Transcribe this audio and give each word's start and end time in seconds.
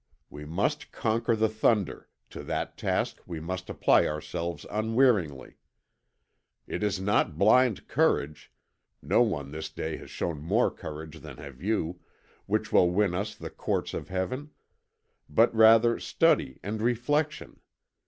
We 0.31 0.45
must 0.45 0.91
conquer 0.91 1.35
the 1.35 1.47
thunder; 1.47 2.07
to 2.31 2.41
that 2.45 2.75
task 2.75 3.19
we 3.27 3.39
must 3.39 3.69
apply 3.69 4.07
ourselves 4.07 4.65
unwearyingly. 4.71 5.57
It 6.65 6.81
is 6.81 6.99
not 6.99 7.37
blind 7.37 7.87
courage 7.87 8.51
(no 9.03 9.21
one 9.21 9.51
this 9.51 9.69
day 9.69 9.97
has 9.97 10.09
shown 10.09 10.41
more 10.41 10.71
courage 10.71 11.19
than 11.19 11.37
have 11.37 11.61
you) 11.61 11.99
which 12.47 12.73
will 12.73 12.89
win 12.89 13.13
us 13.13 13.35
the 13.35 13.51
courts 13.51 13.93
of 13.93 14.07
Heaven; 14.09 14.49
but 15.29 15.53
rather 15.53 15.99
study 15.99 16.57
and 16.63 16.81
reflection. 16.81 17.59